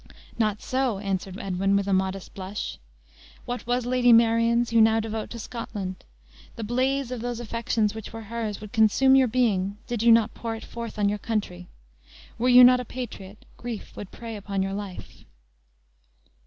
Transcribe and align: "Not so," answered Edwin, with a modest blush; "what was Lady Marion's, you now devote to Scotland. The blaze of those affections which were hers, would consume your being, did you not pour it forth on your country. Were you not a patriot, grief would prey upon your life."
"Not 0.39 0.63
so," 0.63 0.97
answered 0.97 1.37
Edwin, 1.37 1.75
with 1.75 1.87
a 1.87 1.93
modest 1.93 2.33
blush; 2.33 2.79
"what 3.45 3.67
was 3.67 3.85
Lady 3.85 4.11
Marion's, 4.11 4.73
you 4.73 4.81
now 4.81 4.99
devote 4.99 5.29
to 5.29 5.37
Scotland. 5.37 6.05
The 6.55 6.63
blaze 6.63 7.11
of 7.11 7.21
those 7.21 7.39
affections 7.39 7.93
which 7.93 8.11
were 8.11 8.23
hers, 8.23 8.59
would 8.61 8.71
consume 8.71 9.15
your 9.15 9.27
being, 9.27 9.77
did 9.85 10.01
you 10.01 10.11
not 10.11 10.33
pour 10.33 10.55
it 10.55 10.65
forth 10.65 10.97
on 10.97 11.07
your 11.07 11.19
country. 11.19 11.67
Were 12.39 12.49
you 12.49 12.63
not 12.63 12.79
a 12.79 12.83
patriot, 12.85 13.45
grief 13.57 13.95
would 13.95 14.09
prey 14.09 14.35
upon 14.35 14.63
your 14.63 14.73
life." 14.73 15.23